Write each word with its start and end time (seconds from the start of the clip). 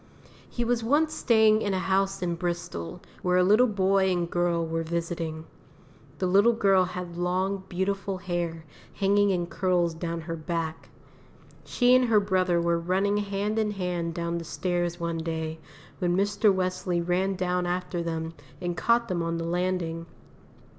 He 0.49 0.63
was 0.65 0.83
once 0.83 1.13
staying 1.13 1.61
in 1.61 1.75
a 1.75 1.77
house 1.77 2.23
in 2.23 2.33
Bristol 2.33 3.01
where 3.21 3.37
a 3.37 3.43
little 3.43 3.67
boy 3.67 4.09
and 4.09 4.27
girl 4.27 4.65
were 4.65 4.81
visiting. 4.81 5.45
The 6.17 6.25
little 6.25 6.53
girl 6.53 6.85
had 6.85 7.17
long, 7.17 7.65
beautiful 7.69 8.17
hair 8.17 8.65
hanging 8.95 9.29
in 9.29 9.45
curls 9.45 9.93
down 9.93 10.21
her 10.21 10.35
back. 10.35 10.89
She 11.65 11.93
and 11.93 12.05
her 12.05 12.19
brother 12.19 12.59
were 12.59 12.79
running 12.79 13.17
hand 13.17 13.59
in 13.59 13.69
hand 13.69 14.15
down 14.15 14.39
the 14.39 14.43
stairs 14.43 14.99
one 14.99 15.19
day, 15.19 15.59
when 15.99 16.17
Mr. 16.17 16.51
Wesley 16.51 16.99
ran 16.99 17.35
down 17.35 17.67
after 17.67 18.01
them 18.01 18.33
and 18.59 18.75
caught 18.75 19.07
them 19.07 19.21
on 19.21 19.37
the 19.37 19.45
landing. 19.45 20.07